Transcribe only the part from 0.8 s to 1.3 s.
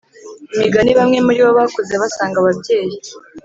Bamwe